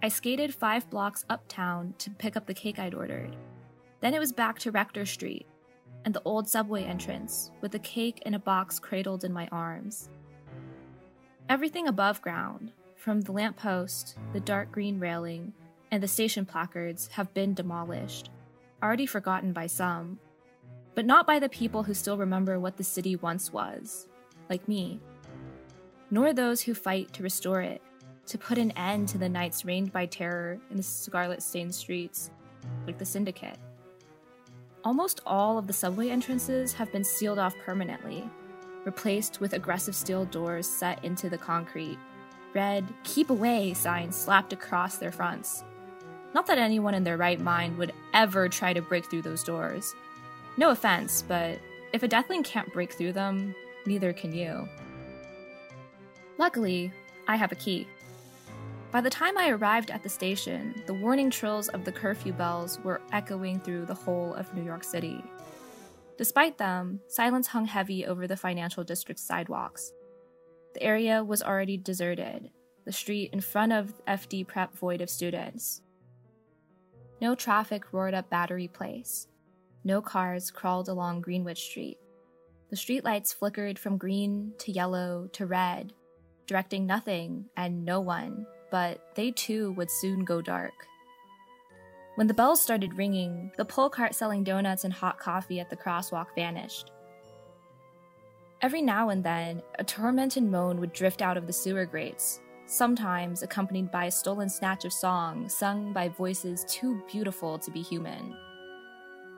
I 0.02 0.09
skated 0.09 0.54
five 0.54 0.88
blocks 0.90 1.25
uptown 1.30 1.95
to 1.99 2.11
pick 2.11 2.37
up 2.37 2.47
the 2.47 2.54
cake 2.54 2.78
I'd 2.78 2.95
ordered. 2.95 3.37
Then 4.06 4.14
it 4.14 4.20
was 4.20 4.30
back 4.30 4.60
to 4.60 4.70
Rector 4.70 5.04
Street 5.04 5.48
and 6.04 6.14
the 6.14 6.22
old 6.25 6.48
subway 6.48 6.84
entrance 6.84 7.50
with 7.60 7.72
the 7.72 7.80
cake 7.80 8.22
in 8.25 8.34
a 8.34 8.38
box 8.38 8.78
cradled 8.78 9.25
in 9.25 9.32
my 9.32 9.48
arms. 9.50 10.10
Everything 11.48 11.88
above 11.88 12.22
ground, 12.22 12.70
from 12.94 13.20
the 13.20 13.32
lamppost, 13.32 14.16
the 14.32 14.38
dark 14.38 14.70
green 14.70 15.00
railing, 15.00 15.52
and 15.90 16.00
the 16.00 16.06
station 16.06 16.46
placards, 16.46 17.08
have 17.08 17.34
been 17.34 17.52
demolished, 17.52 18.30
already 18.80 19.06
forgotten 19.06 19.52
by 19.52 19.66
some, 19.66 20.20
but 20.94 21.04
not 21.04 21.26
by 21.26 21.40
the 21.40 21.48
people 21.48 21.82
who 21.82 21.92
still 21.92 22.16
remember 22.16 22.60
what 22.60 22.76
the 22.76 22.84
city 22.84 23.16
once 23.16 23.52
was, 23.52 24.06
like 24.48 24.68
me, 24.68 25.00
nor 26.12 26.32
those 26.32 26.62
who 26.62 26.75
fight 26.75 27.12
to 27.12 27.25
restore 27.25 27.60
it, 27.60 27.82
to 28.26 28.38
put 28.38 28.56
an 28.56 28.70
end 28.76 29.08
to 29.08 29.18
the 29.18 29.28
nights 29.28 29.64
reigned 29.64 29.92
by 29.92 30.06
terror 30.06 30.60
in 30.70 30.76
the 30.76 30.82
scarlet 30.84 31.42
stained 31.42 31.75
streets, 31.75 32.30
like 32.86 32.98
the 32.98 33.04
Syndicate. 33.04 33.58
Almost 34.86 35.20
all 35.26 35.58
of 35.58 35.66
the 35.66 35.72
subway 35.72 36.10
entrances 36.10 36.72
have 36.74 36.92
been 36.92 37.02
sealed 37.02 37.40
off 37.40 37.56
permanently, 37.64 38.30
replaced 38.84 39.40
with 39.40 39.52
aggressive 39.52 39.96
steel 39.96 40.26
doors 40.26 40.64
set 40.64 41.04
into 41.04 41.28
the 41.28 41.36
concrete, 41.36 41.98
red, 42.54 42.86
keep 43.02 43.30
away 43.30 43.74
signs 43.74 44.14
slapped 44.14 44.52
across 44.52 44.98
their 44.98 45.10
fronts. 45.10 45.64
Not 46.34 46.46
that 46.46 46.58
anyone 46.58 46.94
in 46.94 47.02
their 47.02 47.16
right 47.16 47.40
mind 47.40 47.76
would 47.78 47.92
ever 48.14 48.48
try 48.48 48.72
to 48.72 48.80
break 48.80 49.10
through 49.10 49.22
those 49.22 49.42
doors. 49.42 49.92
No 50.56 50.70
offense, 50.70 51.24
but 51.26 51.58
if 51.92 52.04
a 52.04 52.08
deathling 52.08 52.44
can't 52.44 52.72
break 52.72 52.92
through 52.92 53.14
them, 53.14 53.56
neither 53.86 54.12
can 54.12 54.32
you. 54.32 54.68
Luckily, 56.38 56.92
I 57.26 57.34
have 57.34 57.50
a 57.50 57.56
key. 57.56 57.88
By 58.92 59.00
the 59.00 59.10
time 59.10 59.36
I 59.36 59.50
arrived 59.50 59.90
at 59.90 60.02
the 60.02 60.08
station, 60.08 60.82
the 60.86 60.94
warning 60.94 61.28
trills 61.28 61.68
of 61.68 61.84
the 61.84 61.92
curfew 61.92 62.32
bells 62.32 62.78
were 62.80 63.02
echoing 63.12 63.60
through 63.60 63.86
the 63.86 63.94
whole 63.94 64.32
of 64.34 64.54
New 64.54 64.62
York 64.62 64.84
City. 64.84 65.22
Despite 66.16 66.56
them, 66.56 67.00
silence 67.08 67.48
hung 67.48 67.66
heavy 67.66 68.06
over 68.06 68.26
the 68.26 68.36
financial 68.36 68.84
district's 68.84 69.24
sidewalks. 69.24 69.92
The 70.74 70.82
area 70.82 71.22
was 71.22 71.42
already 71.42 71.76
deserted, 71.76 72.50
the 72.84 72.92
street 72.92 73.30
in 73.32 73.40
front 73.40 73.72
of 73.72 73.92
FD 74.06 74.46
prep 74.46 74.74
void 74.74 75.00
of 75.00 75.10
students. 75.10 75.82
No 77.20 77.34
traffic 77.34 77.92
roared 77.92 78.14
up 78.14 78.30
Battery 78.30 78.68
Place. 78.68 79.26
No 79.84 80.00
cars 80.00 80.50
crawled 80.50 80.88
along 80.88 81.22
Greenwich 81.22 81.64
Street. 81.64 81.98
The 82.70 82.76
streetlights 82.76 83.34
flickered 83.34 83.78
from 83.78 83.98
green 83.98 84.52
to 84.58 84.72
yellow 84.72 85.28
to 85.32 85.46
red, 85.46 85.92
directing 86.46 86.86
nothing 86.86 87.46
and 87.56 87.84
no 87.84 88.00
one, 88.00 88.46
but 88.70 89.14
they 89.14 89.30
too 89.30 89.73
would 89.73 89.90
soon 89.90 90.25
go 90.25 90.40
dark. 90.42 90.87
When 92.16 92.26
the 92.26 92.35
bells 92.35 92.62
started 92.62 92.96
ringing, 92.96 93.52
the 93.56 93.64
pull 93.64 93.90
cart 93.90 94.14
selling 94.14 94.42
donuts 94.42 94.85
and 94.85 94.92
hot 94.92 95.18
coffee 95.18 95.61
at 95.61 95.68
the 95.68 95.76
crosswalk 95.76 96.35
vanished. 96.35 96.90
Every 98.62 98.80
now 98.80 99.11
and 99.11 99.23
then, 99.23 99.62
a 99.78 99.85
tormented 99.85 100.42
moan 100.42 100.80
would 100.80 100.94
drift 100.94 101.20
out 101.20 101.37
of 101.37 101.46
the 101.46 101.52
sewer 101.52 101.85
grates, 101.85 102.40
sometimes 102.64 103.42
accompanied 103.42 103.92
by 103.92 104.06
a 104.06 104.11
stolen 104.11 104.49
snatch 104.49 104.87
of 104.87 104.92
song 104.94 105.49
sung 105.49 105.92
by 105.92 106.08
voices 106.08 106.64
too 106.64 107.02
beautiful 107.11 107.58
to 107.58 107.70
be 107.70 107.82
human. 107.82 108.35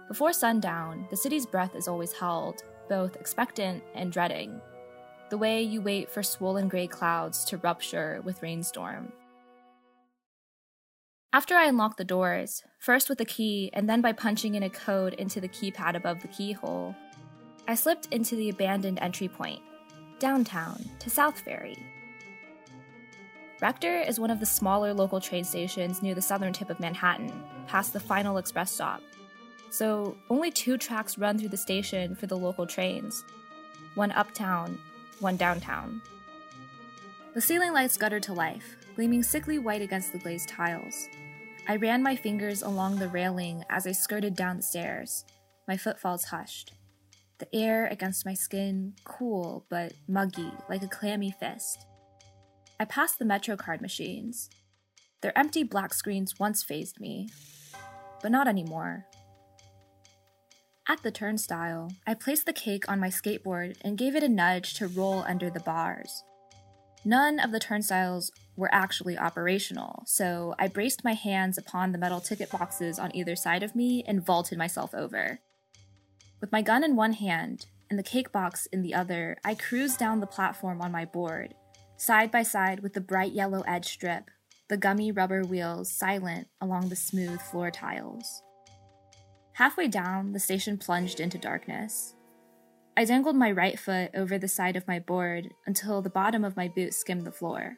Before 0.06 0.32
sundown, 0.32 1.06
the 1.10 1.16
city's 1.16 1.46
breath 1.46 1.74
is 1.74 1.88
always 1.88 2.12
held, 2.12 2.62
both 2.88 3.16
expectant 3.16 3.82
and 3.94 4.12
dreading, 4.12 4.60
the 5.30 5.36
way 5.36 5.62
you 5.62 5.82
wait 5.82 6.08
for 6.08 6.22
swollen 6.22 6.68
gray 6.68 6.86
clouds 6.86 7.44
to 7.46 7.58
rupture 7.58 8.22
with 8.24 8.40
rainstorm. 8.40 9.12
After 11.30 11.54
I 11.56 11.66
unlocked 11.66 11.98
the 11.98 12.04
doors, 12.04 12.62
first 12.78 13.10
with 13.10 13.20
a 13.20 13.24
key 13.26 13.68
and 13.74 13.86
then 13.86 14.00
by 14.00 14.12
punching 14.12 14.54
in 14.54 14.62
a 14.62 14.70
code 14.70 15.12
into 15.14 15.42
the 15.42 15.48
keypad 15.48 15.94
above 15.94 16.22
the 16.22 16.28
keyhole, 16.28 16.96
I 17.66 17.74
slipped 17.74 18.06
into 18.06 18.34
the 18.34 18.48
abandoned 18.48 18.98
entry 19.02 19.28
point, 19.28 19.60
downtown 20.18 20.82
to 21.00 21.10
South 21.10 21.38
Ferry. 21.38 21.76
Rector 23.60 24.00
is 24.00 24.18
one 24.18 24.30
of 24.30 24.40
the 24.40 24.46
smaller 24.46 24.94
local 24.94 25.20
train 25.20 25.44
stations 25.44 26.00
near 26.00 26.14
the 26.14 26.22
southern 26.22 26.54
tip 26.54 26.70
of 26.70 26.80
Manhattan, 26.80 27.44
past 27.66 27.92
the 27.92 28.00
final 28.00 28.38
express 28.38 28.72
stop. 28.72 29.02
So, 29.68 30.16
only 30.30 30.50
two 30.50 30.78
tracks 30.78 31.18
run 31.18 31.38
through 31.38 31.50
the 31.50 31.58
station 31.58 32.14
for 32.14 32.26
the 32.26 32.38
local 32.38 32.66
trains 32.66 33.22
one 33.94 34.12
uptown, 34.12 34.78
one 35.20 35.36
downtown. 35.36 36.00
The 37.34 37.42
ceiling 37.42 37.74
lights 37.74 37.98
guttered 37.98 38.22
to 38.24 38.32
life, 38.32 38.77
gleaming 38.98 39.22
sickly 39.22 39.60
white 39.60 39.80
against 39.80 40.10
the 40.10 40.18
glazed 40.18 40.48
tiles. 40.48 41.08
I 41.68 41.76
ran 41.76 42.02
my 42.02 42.16
fingers 42.16 42.62
along 42.62 42.96
the 42.96 43.06
railing 43.06 43.62
as 43.70 43.86
I 43.86 43.92
skirted 43.92 44.34
down 44.34 44.56
the 44.56 44.62
stairs, 44.64 45.24
my 45.68 45.76
footfalls 45.76 46.24
hushed. 46.24 46.72
The 47.38 47.46
air 47.54 47.86
against 47.86 48.26
my 48.26 48.34
skin 48.34 48.94
cool 49.04 49.64
but 49.70 49.92
muggy 50.08 50.50
like 50.68 50.82
a 50.82 50.88
clammy 50.88 51.30
fist. 51.30 51.86
I 52.80 52.86
passed 52.86 53.20
the 53.20 53.24
MetroCard 53.24 53.80
machines. 53.80 54.50
Their 55.20 55.38
empty 55.38 55.62
black 55.62 55.94
screens 55.94 56.40
once 56.40 56.64
phased 56.64 56.98
me, 56.98 57.28
but 58.20 58.32
not 58.32 58.48
anymore. 58.48 59.06
At 60.88 61.04
the 61.04 61.12
turnstile, 61.12 61.92
I 62.04 62.14
placed 62.14 62.46
the 62.46 62.52
cake 62.52 62.88
on 62.88 62.98
my 62.98 63.10
skateboard 63.10 63.76
and 63.80 63.96
gave 63.96 64.16
it 64.16 64.24
a 64.24 64.28
nudge 64.28 64.74
to 64.74 64.88
roll 64.88 65.22
under 65.22 65.50
the 65.50 65.60
bars. 65.60 66.24
None 67.04 67.38
of 67.38 67.52
the 67.52 67.60
turnstiles 67.60 68.32
were 68.58 68.74
actually 68.74 69.16
operational, 69.16 70.02
so 70.04 70.54
I 70.58 70.66
braced 70.66 71.04
my 71.04 71.14
hands 71.14 71.56
upon 71.56 71.92
the 71.92 71.98
metal 71.98 72.20
ticket 72.20 72.50
boxes 72.50 72.98
on 72.98 73.14
either 73.14 73.36
side 73.36 73.62
of 73.62 73.76
me 73.76 74.02
and 74.06 74.26
vaulted 74.26 74.58
myself 74.58 74.92
over. 74.94 75.38
With 76.40 76.50
my 76.50 76.60
gun 76.60 76.82
in 76.82 76.96
one 76.96 77.12
hand 77.12 77.66
and 77.88 77.98
the 77.98 78.02
cake 78.02 78.32
box 78.32 78.66
in 78.66 78.82
the 78.82 78.94
other, 78.94 79.36
I 79.44 79.54
cruised 79.54 79.98
down 79.98 80.18
the 80.18 80.26
platform 80.26 80.82
on 80.82 80.90
my 80.90 81.04
board, 81.04 81.54
side 81.96 82.32
by 82.32 82.42
side 82.42 82.80
with 82.80 82.94
the 82.94 83.00
bright 83.00 83.32
yellow 83.32 83.62
edge 83.66 83.86
strip, 83.86 84.28
the 84.68 84.76
gummy 84.76 85.12
rubber 85.12 85.42
wheels 85.44 85.90
silent 85.90 86.48
along 86.60 86.88
the 86.88 86.96
smooth 86.96 87.40
floor 87.40 87.70
tiles. 87.70 88.42
Halfway 89.52 89.86
down, 89.86 90.32
the 90.32 90.40
station 90.40 90.78
plunged 90.78 91.20
into 91.20 91.38
darkness. 91.38 92.14
I 92.96 93.04
dangled 93.04 93.36
my 93.36 93.52
right 93.52 93.78
foot 93.78 94.10
over 94.14 94.36
the 94.36 94.48
side 94.48 94.74
of 94.74 94.88
my 94.88 94.98
board 94.98 95.54
until 95.66 96.02
the 96.02 96.10
bottom 96.10 96.44
of 96.44 96.56
my 96.56 96.66
boot 96.66 96.92
skimmed 96.92 97.24
the 97.24 97.30
floor. 97.30 97.76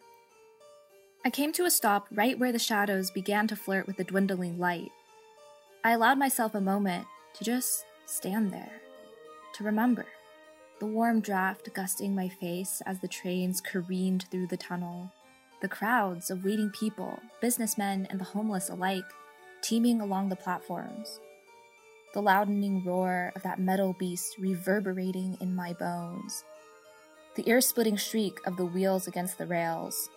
I 1.22 1.28
came 1.28 1.52
to 1.52 1.66
a 1.66 1.70
stop 1.70 2.06
right 2.10 2.38
where 2.38 2.50
the 2.50 2.58
shadows 2.58 3.10
began 3.10 3.46
to 3.48 3.56
flirt 3.56 3.86
with 3.86 3.98
the 3.98 4.04
dwindling 4.04 4.58
light. 4.58 4.90
I 5.84 5.90
allowed 5.92 6.18
myself 6.18 6.54
a 6.54 6.62
moment 6.62 7.06
to 7.34 7.44
just 7.44 7.84
stand 8.06 8.52
there, 8.52 8.80
to 9.54 9.64
remember. 9.64 10.06
The 10.78 10.86
warm 10.86 11.20
draft 11.20 11.68
gusting 11.74 12.14
my 12.14 12.30
face 12.30 12.80
as 12.86 13.00
the 13.00 13.08
trains 13.08 13.60
careened 13.60 14.24
through 14.30 14.46
the 14.46 14.56
tunnel, 14.56 15.12
the 15.60 15.68
crowds 15.68 16.30
of 16.30 16.42
waiting 16.42 16.70
people, 16.70 17.18
businessmen 17.42 18.06
and 18.08 18.18
the 18.18 18.24
homeless 18.24 18.70
alike, 18.70 19.04
teeming 19.60 20.00
along 20.00 20.30
the 20.30 20.36
platforms. 20.36 21.20
The 22.14 22.22
loudening 22.22 22.82
roar 22.82 23.30
of 23.36 23.42
that 23.42 23.60
metal 23.60 23.94
beast 23.98 24.36
reverberating 24.38 25.36
in 25.42 25.54
my 25.54 25.74
bones. 25.74 26.44
The 27.36 27.46
ear 27.46 27.60
splitting 27.60 27.96
shriek 27.96 28.38
of 28.46 28.56
the 28.56 28.64
wheels 28.64 29.06
against 29.06 29.36
the 29.36 29.46
rails. 29.46 30.08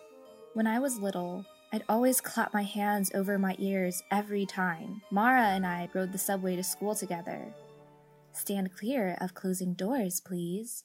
When 0.53 0.67
I 0.67 0.77
was 0.77 0.99
little, 0.99 1.47
I'd 1.71 1.83
always 1.89 2.21
clap 2.21 2.53
my 2.53 2.61
hands 2.61 3.09
over 3.15 3.39
my 3.39 3.55
ears 3.57 4.03
every 4.11 4.45
time 4.45 5.01
Mara 5.09 5.47
and 5.47 5.65
I 5.65 5.89
rode 5.95 6.11
the 6.11 6.19
subway 6.19 6.55
to 6.55 6.63
school 6.63 6.93
together. 6.93 7.55
Stand 8.33 8.75
clear 8.75 9.17
of 9.19 9.33
closing 9.33 9.73
doors, 9.73 10.21
please. 10.21 10.83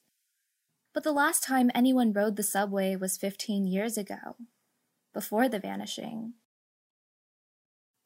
But 0.95 1.05
the 1.05 1.13
last 1.13 1.43
time 1.43 1.71
anyone 1.75 2.15
rode 2.15 2.37
the 2.37 2.43
subway 2.43 2.97
was 2.97 3.19
15 3.19 3.67
years 3.67 3.99
ago, 3.99 4.37
before 5.13 5.51
the 5.51 5.59
vanishing. 5.59 6.33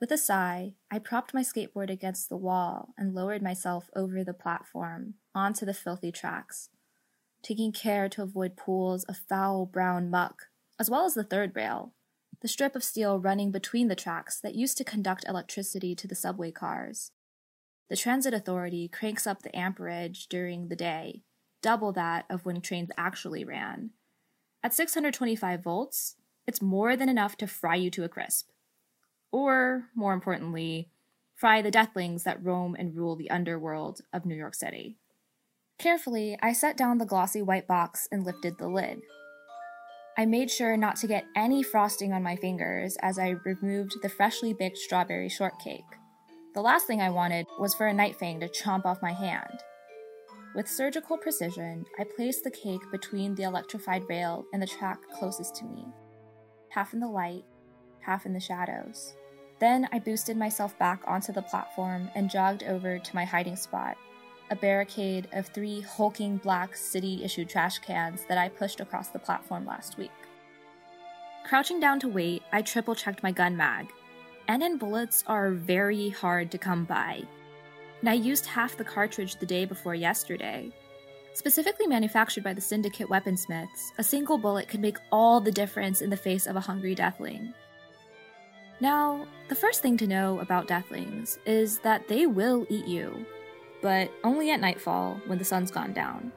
With 0.00 0.10
a 0.10 0.18
sigh, 0.18 0.74
I 0.90 0.98
propped 0.98 1.32
my 1.32 1.42
skateboard 1.42 1.90
against 1.90 2.28
the 2.28 2.36
wall 2.36 2.92
and 2.98 3.14
lowered 3.14 3.40
myself 3.40 3.88
over 3.94 4.24
the 4.24 4.34
platform 4.34 5.14
onto 5.32 5.64
the 5.64 5.74
filthy 5.74 6.10
tracks, 6.10 6.70
taking 7.40 7.70
care 7.70 8.08
to 8.08 8.22
avoid 8.22 8.56
pools 8.56 9.04
of 9.04 9.16
foul 9.28 9.64
brown 9.64 10.10
muck, 10.10 10.48
as 10.82 10.90
well 10.90 11.04
as 11.04 11.14
the 11.14 11.22
third 11.22 11.54
rail, 11.54 11.92
the 12.40 12.48
strip 12.48 12.74
of 12.74 12.82
steel 12.82 13.20
running 13.20 13.52
between 13.52 13.86
the 13.86 13.94
tracks 13.94 14.40
that 14.40 14.56
used 14.56 14.76
to 14.76 14.82
conduct 14.82 15.24
electricity 15.28 15.94
to 15.94 16.08
the 16.08 16.16
subway 16.16 16.50
cars. 16.50 17.12
The 17.88 17.94
transit 17.94 18.34
authority 18.34 18.88
cranks 18.88 19.24
up 19.24 19.42
the 19.42 19.56
amperage 19.56 20.26
during 20.26 20.66
the 20.66 20.74
day, 20.74 21.22
double 21.62 21.92
that 21.92 22.24
of 22.28 22.44
when 22.44 22.60
trains 22.60 22.90
actually 22.96 23.44
ran. 23.44 23.90
At 24.64 24.74
625 24.74 25.62
volts, 25.62 26.16
it's 26.48 26.60
more 26.60 26.96
than 26.96 27.08
enough 27.08 27.36
to 27.36 27.46
fry 27.46 27.76
you 27.76 27.88
to 27.92 28.02
a 28.02 28.08
crisp. 28.08 28.48
Or, 29.30 29.84
more 29.94 30.14
importantly, 30.14 30.90
fry 31.36 31.62
the 31.62 31.70
deathlings 31.70 32.24
that 32.24 32.44
roam 32.44 32.74
and 32.76 32.96
rule 32.96 33.14
the 33.14 33.30
underworld 33.30 34.00
of 34.12 34.26
New 34.26 34.34
York 34.34 34.56
City. 34.56 34.96
Carefully, 35.78 36.36
I 36.42 36.52
set 36.52 36.76
down 36.76 36.98
the 36.98 37.06
glossy 37.06 37.40
white 37.40 37.68
box 37.68 38.08
and 38.10 38.24
lifted 38.24 38.58
the 38.58 38.66
lid. 38.66 39.02
I 40.18 40.26
made 40.26 40.50
sure 40.50 40.76
not 40.76 40.96
to 40.96 41.06
get 41.06 41.24
any 41.34 41.62
frosting 41.62 42.12
on 42.12 42.22
my 42.22 42.36
fingers 42.36 42.98
as 43.00 43.18
I 43.18 43.36
removed 43.44 43.94
the 44.02 44.10
freshly 44.10 44.52
baked 44.52 44.76
strawberry 44.76 45.30
shortcake. 45.30 45.86
The 46.54 46.60
last 46.60 46.86
thing 46.86 47.00
I 47.00 47.08
wanted 47.08 47.46
was 47.58 47.74
for 47.74 47.86
a 47.86 47.94
night 47.94 48.16
fang 48.16 48.38
to 48.40 48.48
chomp 48.48 48.84
off 48.84 49.00
my 49.00 49.12
hand. 49.12 49.62
With 50.54 50.68
surgical 50.68 51.16
precision, 51.16 51.86
I 51.98 52.04
placed 52.04 52.44
the 52.44 52.50
cake 52.50 52.82
between 52.90 53.34
the 53.34 53.44
electrified 53.44 54.02
rail 54.06 54.44
and 54.52 54.60
the 54.60 54.66
track 54.66 54.98
closest 55.18 55.56
to 55.56 55.64
me, 55.64 55.86
half 56.68 56.92
in 56.92 57.00
the 57.00 57.08
light, 57.08 57.44
half 58.00 58.26
in 58.26 58.34
the 58.34 58.40
shadows. 58.40 59.14
Then 59.60 59.88
I 59.92 59.98
boosted 59.98 60.36
myself 60.36 60.78
back 60.78 61.00
onto 61.06 61.32
the 61.32 61.40
platform 61.40 62.10
and 62.14 62.28
jogged 62.28 62.64
over 62.64 62.98
to 62.98 63.14
my 63.14 63.24
hiding 63.24 63.56
spot, 63.56 63.96
a 64.52 64.56
barricade 64.56 65.28
of 65.32 65.46
three 65.46 65.80
hulking 65.80 66.36
black 66.36 66.76
city 66.76 67.24
issued 67.24 67.48
trash 67.48 67.78
cans 67.78 68.26
that 68.28 68.36
I 68.36 68.50
pushed 68.50 68.80
across 68.80 69.08
the 69.08 69.18
platform 69.18 69.64
last 69.64 69.96
week. 69.96 70.12
Crouching 71.44 71.80
down 71.80 71.98
to 72.00 72.08
wait, 72.08 72.42
I 72.52 72.60
triple 72.60 72.94
checked 72.94 73.22
my 73.22 73.32
gun 73.32 73.56
mag 73.56 73.88
NN 74.50 74.78
bullets 74.78 75.24
are 75.26 75.52
very 75.52 76.10
hard 76.10 76.50
to 76.50 76.58
come 76.58 76.84
by. 76.84 77.22
And 78.00 78.10
I 78.10 78.14
used 78.14 78.44
half 78.44 78.76
the 78.76 78.84
cartridge 78.84 79.36
the 79.36 79.46
day 79.46 79.64
before 79.64 79.94
yesterday. 79.94 80.70
Specifically 81.32 81.86
manufactured 81.86 82.44
by 82.44 82.52
the 82.52 82.60
Syndicate 82.60 83.08
weaponsmiths, 83.08 83.92
a 83.96 84.04
single 84.04 84.36
bullet 84.36 84.68
can 84.68 84.82
make 84.82 84.98
all 85.10 85.40
the 85.40 85.52
difference 85.52 86.02
in 86.02 86.10
the 86.10 86.16
face 86.16 86.46
of 86.46 86.56
a 86.56 86.60
hungry 86.60 86.94
deathling. 86.94 87.54
Now, 88.80 89.26
the 89.48 89.54
first 89.54 89.80
thing 89.80 89.96
to 89.98 90.06
know 90.06 90.40
about 90.40 90.68
deathlings 90.68 91.38
is 91.46 91.78
that 91.78 92.08
they 92.08 92.26
will 92.26 92.66
eat 92.68 92.86
you, 92.86 93.24
but 93.82 94.10
only 94.24 94.50
at 94.50 94.60
nightfall 94.60 95.20
when 95.26 95.38
the 95.38 95.44
sun's 95.44 95.70
gone 95.70 95.92
down. 95.92 96.32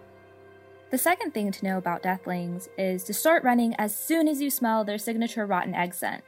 The 0.91 0.97
second 0.97 1.33
thing 1.33 1.51
to 1.51 1.65
know 1.65 1.77
about 1.77 2.03
deathlings 2.03 2.67
is 2.77 3.03
to 3.05 3.13
start 3.13 3.43
running 3.43 3.75
as 3.75 3.97
soon 3.97 4.27
as 4.27 4.41
you 4.41 4.49
smell 4.49 4.83
their 4.83 4.97
signature 4.97 5.45
rotten 5.45 5.73
egg 5.73 5.93
scent 5.93 6.23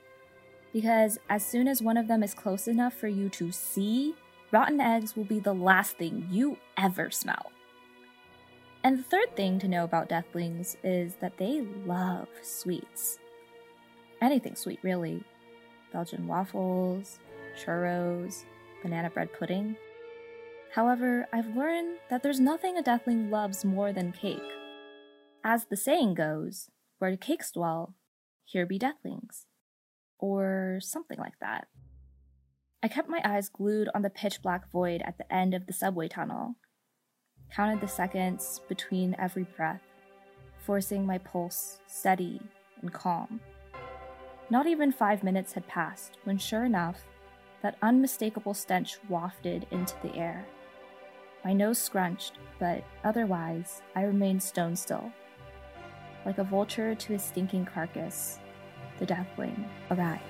because 0.73 1.17
as 1.29 1.45
soon 1.45 1.67
as 1.67 1.81
one 1.81 1.97
of 1.97 2.07
them 2.07 2.21
is 2.21 2.35
close 2.35 2.67
enough 2.67 2.93
for 2.93 3.07
you 3.07 3.29
to 3.29 3.51
see, 3.51 4.13
rotten 4.51 4.79
eggs 4.79 5.15
will 5.15 5.23
be 5.23 5.39
the 5.39 5.53
last 5.53 5.97
thing 5.97 6.27
you 6.29 6.57
ever 6.77 7.09
smell. 7.09 7.51
And 8.83 8.99
the 8.99 9.03
third 9.03 9.35
thing 9.35 9.57
to 9.59 9.67
know 9.67 9.83
about 9.83 10.09
deathlings 10.09 10.77
is 10.83 11.15
that 11.15 11.37
they 11.37 11.61
love 11.61 12.27
sweets. 12.43 13.17
Anything 14.21 14.55
sweet, 14.55 14.79
really. 14.83 15.23
Belgian 15.91 16.27
waffles, 16.27 17.19
churros, 17.59 18.45
banana 18.83 19.09
bread 19.09 19.33
pudding. 19.33 19.75
However, 20.73 21.27
I've 21.33 21.55
learned 21.55 21.97
that 22.09 22.23
there's 22.23 22.39
nothing 22.39 22.77
a 22.77 22.83
deathling 22.83 23.31
loves 23.31 23.65
more 23.65 23.91
than 23.91 24.11
cake. 24.11 24.41
As 25.43 25.65
the 25.65 25.77
saying 25.77 26.13
goes, 26.13 26.69
where 26.99 27.15
cakes 27.17 27.51
dwell, 27.51 27.95
here 28.45 28.65
be 28.65 28.77
deathlings 28.77 29.45
or 30.19 30.79
something 30.81 31.17
like 31.17 31.39
that. 31.39 31.67
I 32.83 32.87
kept 32.87 33.09
my 33.09 33.21
eyes 33.23 33.49
glued 33.49 33.89
on 33.95 34.01
the 34.01 34.09
pitch 34.09 34.41
black 34.41 34.69
void 34.71 35.01
at 35.03 35.17
the 35.17 35.31
end 35.33 35.53
of 35.53 35.65
the 35.65 35.73
subway 35.73 36.07
tunnel, 36.07 36.55
counted 37.51 37.81
the 37.81 37.87
seconds 37.87 38.61
between 38.67 39.15
every 39.17 39.43
breath, 39.43 39.81
forcing 40.65 41.05
my 41.05 41.17
pulse 41.17 41.79
steady 41.87 42.41
and 42.81 42.93
calm. 42.93 43.39
Not 44.49 44.67
even 44.67 44.91
five 44.91 45.23
minutes 45.23 45.53
had 45.53 45.67
passed 45.67 46.17
when, 46.23 46.37
sure 46.37 46.65
enough, 46.65 47.03
that 47.61 47.77
unmistakable 47.81 48.53
stench 48.53 48.97
wafted 49.09 49.65
into 49.71 49.95
the 50.03 50.15
air. 50.15 50.45
My 51.47 51.53
nose 51.53 51.77
scrunched, 51.77 52.33
but 52.59 52.83
otherwise, 53.05 53.81
I 53.95 54.03
remained 54.03 54.43
stone 54.43 54.75
still. 54.75 55.13
Like 56.25 56.39
a 56.39 56.43
vulture 56.43 56.93
to 56.93 57.13
his 57.13 57.23
stinking 57.23 57.63
carcass, 57.67 58.37
the 58.99 59.05
deathling 59.05 59.65
arrived. 59.89 60.23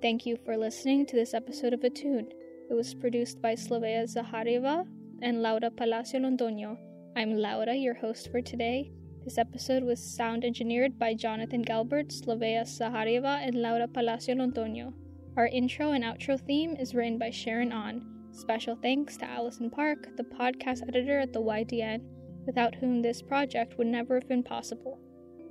Thank 0.00 0.24
you 0.24 0.38
for 0.44 0.56
listening 0.56 1.04
to 1.06 1.16
this 1.16 1.34
episode 1.34 1.72
of 1.72 1.82
Attune. 1.82 2.28
It 2.70 2.74
was 2.74 2.94
produced 2.94 3.42
by 3.42 3.54
Slavea 3.56 4.04
Zaharieva 4.04 4.86
and 5.22 5.42
Laura 5.42 5.72
Palacio 5.72 6.20
Londoño. 6.20 6.78
I'm 7.16 7.36
Laura, 7.36 7.74
your 7.74 7.94
host 7.94 8.30
for 8.30 8.40
today, 8.40 8.92
this 9.24 9.38
episode 9.38 9.82
was 9.82 10.00
sound 10.00 10.44
engineered 10.44 10.96
by 10.96 11.14
Jonathan 11.14 11.64
Galbert, 11.64 12.12
Slavea 12.12 12.62
Zaharieva, 12.62 13.44
and 13.44 13.56
Laura 13.56 13.88
Palacio 13.88 14.36
Londoño. 14.36 14.92
Our 15.36 15.48
intro 15.48 15.90
and 15.90 16.04
outro 16.04 16.40
theme 16.40 16.76
is 16.76 16.94
written 16.94 17.18
by 17.18 17.30
Sharon 17.30 17.72
On. 17.72 18.02
Special 18.30 18.76
thanks 18.76 19.16
to 19.16 19.28
Allison 19.28 19.68
Park, 19.68 20.16
the 20.16 20.22
podcast 20.22 20.86
editor 20.86 21.18
at 21.18 21.32
the 21.32 21.42
YDN, 21.42 22.02
without 22.46 22.76
whom 22.76 23.02
this 23.02 23.20
project 23.20 23.78
would 23.78 23.88
never 23.88 24.14
have 24.14 24.28
been 24.28 24.44
possible. 24.44 25.00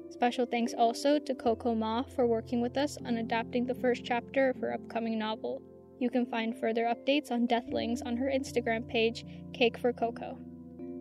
Special 0.10 0.46
thanks 0.46 0.74
also 0.74 1.20
to 1.20 1.36
Coco 1.36 1.76
Ma 1.76 2.02
for 2.02 2.26
working 2.26 2.62
with 2.62 2.78
us 2.78 2.98
on 3.06 3.18
adapting 3.18 3.66
the 3.66 3.76
first 3.76 4.06
chapter 4.06 4.50
of 4.50 4.58
her 4.62 4.74
upcoming 4.74 5.20
novel. 5.20 5.62
You 6.00 6.10
can 6.10 6.26
find 6.26 6.58
further 6.58 6.86
updates 6.86 7.30
on 7.30 7.48
Deathlings 7.48 8.02
on 8.06 8.16
her 8.18 8.32
Instagram 8.34 8.88
page, 8.88 9.26
Cake 9.54 9.78
for 9.78 9.92
Coco. 9.92 10.38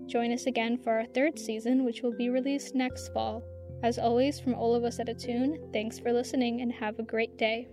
Join 0.06 0.32
us 0.32 0.46
again 0.46 0.76
for 0.78 0.98
our 0.98 1.06
third 1.06 1.38
season, 1.38 1.84
which 1.84 2.02
will 2.02 2.16
be 2.16 2.30
released 2.30 2.74
next 2.74 3.12
fall. 3.12 3.42
As 3.82 3.98
always, 3.98 4.40
from 4.40 4.54
all 4.54 4.74
of 4.74 4.82
us 4.82 4.98
at 4.98 5.08
Attune, 5.08 5.70
thanks 5.72 5.98
for 5.98 6.12
listening 6.12 6.62
and 6.62 6.72
have 6.72 6.98
a 6.98 7.04
great 7.04 7.36
day. 7.36 7.68